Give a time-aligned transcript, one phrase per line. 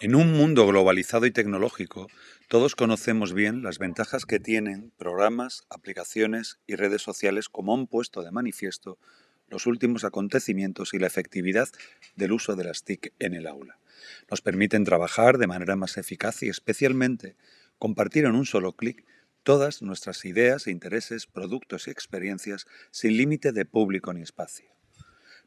[0.00, 2.08] En un mundo globalizado y tecnológico,
[2.48, 8.22] todos conocemos bien las ventajas que tienen programas, aplicaciones y redes sociales como han puesto
[8.22, 8.98] de manifiesto
[9.48, 11.68] los últimos acontecimientos y la efectividad
[12.16, 13.78] del uso de las TIC en el aula.
[14.30, 17.36] Nos permiten trabajar de manera más eficaz y especialmente
[17.78, 19.06] compartir en un solo clic
[19.42, 24.73] todas nuestras ideas, intereses, productos y experiencias sin límite de público ni espacio.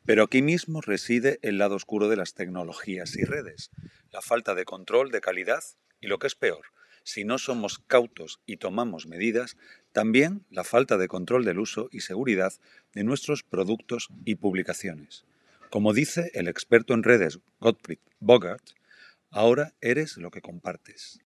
[0.07, 3.71] Pero aquí mismo reside el lado oscuro de las tecnologías y redes,
[4.09, 5.61] la falta de control de calidad
[5.99, 6.67] y lo que es peor,
[7.03, 9.57] si no somos cautos y tomamos medidas,
[9.91, 12.53] también la falta de control del uso y seguridad
[12.93, 15.25] de nuestros productos y publicaciones.
[15.69, 18.63] Como dice el experto en redes Gottfried Bogart,
[19.29, 21.19] ahora eres lo que compartes.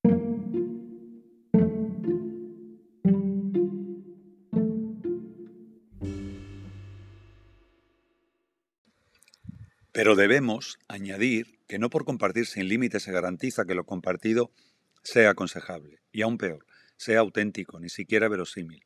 [9.91, 14.52] Pero debemos añadir que no por compartir sin límites se garantiza que lo compartido
[15.03, 16.66] sea aconsejable, y aún peor,
[16.97, 18.83] sea auténtico, ni siquiera verosímil.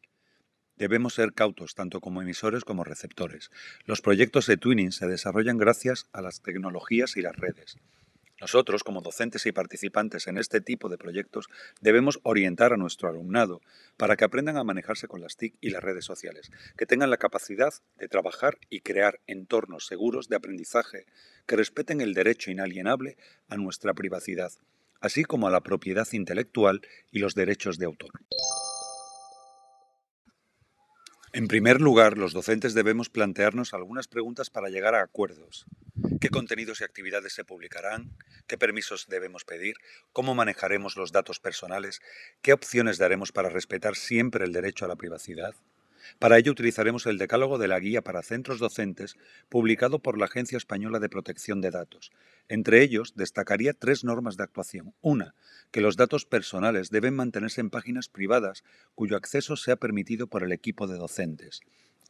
[0.76, 3.52] Debemos ser cautos tanto como emisores como receptores.
[3.86, 7.78] Los proyectos de Twinning se desarrollan gracias a las tecnologías y las redes.
[8.44, 11.48] Nosotros, como docentes y participantes en este tipo de proyectos,
[11.80, 13.62] debemos orientar a nuestro alumnado
[13.96, 17.16] para que aprendan a manejarse con las TIC y las redes sociales, que tengan la
[17.16, 21.06] capacidad de trabajar y crear entornos seguros de aprendizaje
[21.46, 23.16] que respeten el derecho inalienable
[23.48, 24.52] a nuestra privacidad,
[25.00, 28.12] así como a la propiedad intelectual y los derechos de autor.
[31.36, 35.66] En primer lugar, los docentes debemos plantearnos algunas preguntas para llegar a acuerdos.
[36.22, 38.16] ¿Qué contenidos y actividades se publicarán?
[38.46, 39.78] ¿Qué permisos debemos pedir?
[40.12, 42.04] ¿Cómo manejaremos los datos personales?
[42.44, 45.56] ¿Qué opciones daremos para respetar siempre el derecho a la privacidad?
[46.20, 49.16] Para ello utilizaremos el decálogo de la Guía para Centros Docentes
[49.50, 52.12] publicado por la Agencia Española de Protección de Datos.
[52.48, 54.94] Entre ellos destacaría tres normas de actuación.
[55.02, 55.36] Una,
[55.72, 58.64] que los datos personales deben mantenerse en páginas privadas
[58.96, 61.62] cuyo acceso sea permitido por el equipo de docentes.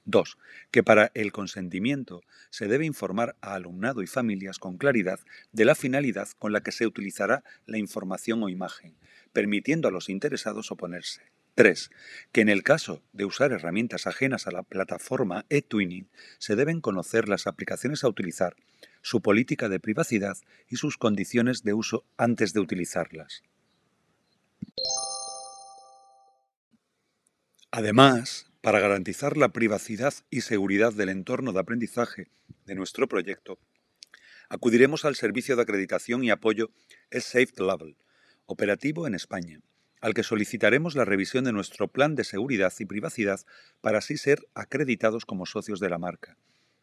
[0.05, 0.37] Dos,
[0.71, 5.19] que para el consentimiento se debe informar a alumnado y familias con claridad
[5.53, 8.97] de la finalidad con la que se utilizará la información o imagen,
[9.31, 11.32] permitiendo a los interesados oponerse.
[11.55, 11.91] 3.
[12.31, 16.09] Que en el caso de usar herramientas ajenas a la plataforma eTwinning,
[16.39, 18.55] se deben conocer las aplicaciones a utilizar,
[19.01, 20.37] su política de privacidad
[20.67, 23.43] y sus condiciones de uso antes de utilizarlas.
[27.69, 32.27] Además, para garantizar la privacidad y seguridad del entorno de aprendizaje
[32.65, 33.59] de nuestro proyecto,
[34.47, 36.71] acudiremos al servicio de acreditación y apoyo
[37.11, 37.97] Safe Level,
[38.45, 39.61] operativo en España
[40.03, 43.39] al que solicitaremos la revisión de nuestro plan de seguridad y privacidad
[43.79, 46.35] para así ser acreditados como socios de la marca.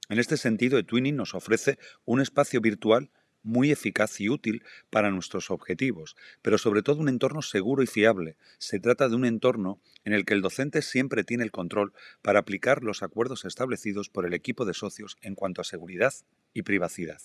[0.08, 3.10] En este sentido, eTwinning nos ofrece un espacio virtual
[3.42, 8.38] muy eficaz y útil para nuestros objetivos, pero sobre todo un entorno seguro y fiable.
[8.56, 11.92] Se trata de un entorno en el que el docente siempre tiene el control
[12.22, 16.14] para aplicar los acuerdos establecidos por el equipo de socios en cuanto a seguridad
[16.54, 17.20] y privacidad.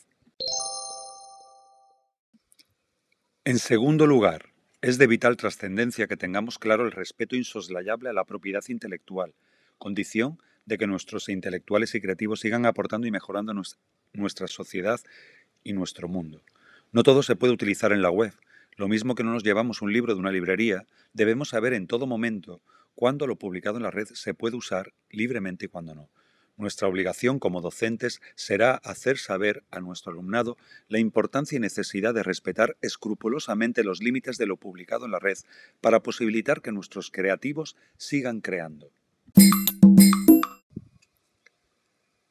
[3.46, 4.55] En segundo lugar,
[4.86, 9.34] es de vital trascendencia que tengamos claro el respeto insoslayable a la propiedad intelectual,
[9.80, 10.38] condición
[10.68, 13.52] de que nuestros intelectuales y creativos sigan aportando y mejorando
[14.14, 15.00] nuestra sociedad
[15.64, 16.44] y nuestro mundo.
[16.92, 18.34] No todo se puede utilizar en la web.
[18.76, 22.06] Lo mismo que no nos llevamos un libro de una librería, debemos saber en todo
[22.06, 22.62] momento
[22.94, 26.10] cuándo lo publicado en la red se puede usar libremente y cuándo no.
[26.58, 30.56] Nuestra obligación como docentes será hacer saber a nuestro alumnado
[30.88, 35.38] la importancia y necesidad de respetar escrupulosamente los límites de lo publicado en la red
[35.82, 38.90] para posibilitar que nuestros creativos sigan creando.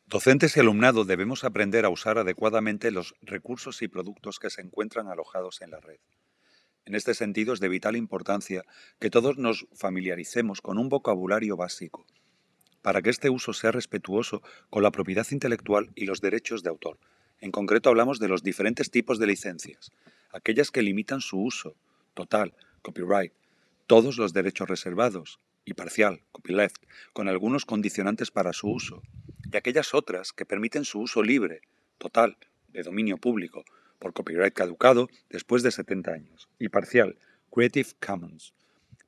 [0.07, 5.09] Docentes y alumnado debemos aprender a usar adecuadamente los recursos y productos que se encuentran
[5.09, 5.99] alojados en la red.
[6.87, 8.65] En este sentido es de vital importancia
[8.99, 12.07] que todos nos familiaricemos con un vocabulario básico
[12.85, 16.99] para que este uso sea respetuoso con la propiedad intelectual y los derechos de autor.
[17.41, 19.91] En concreto hablamos de los diferentes tipos de licencias,
[20.35, 21.77] aquellas que limitan su uso,
[22.13, 23.33] total, copyright,
[23.87, 26.77] todos los derechos reservados y parcial, copyleft,
[27.15, 29.03] con algunos condicionantes para su uso,
[29.51, 31.63] y aquellas otras que permiten su uso libre,
[31.97, 32.37] total,
[32.69, 33.65] de dominio público,
[33.99, 37.17] por copyright caducado después de 70 años, y parcial,
[37.51, 38.53] Creative Commons,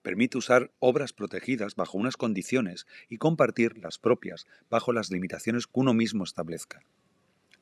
[0.06, 5.80] permite usar obras protegidas bajo unas condiciones y compartir las propias bajo las limitaciones que
[5.80, 6.80] uno mismo establezca.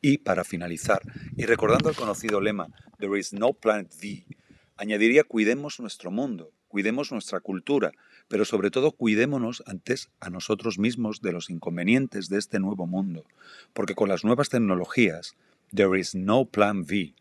[0.02, 1.00] Y para finalizar,
[1.38, 2.69] y recordando el conocido lema
[2.99, 4.26] There is no planet V,
[4.76, 7.93] añadiría cuidemos nuestro mundo, cuidemos nuestra cultura,
[8.29, 13.25] pero sobre todo cuidémonos antes a nosotros mismos de los inconvenientes de este nuevo mundo,
[13.73, 15.35] porque con las nuevas tecnologías
[15.75, 17.14] There is no plan B.